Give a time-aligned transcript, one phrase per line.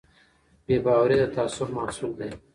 [0.65, 2.29] بې باوري د تعصب محصول دی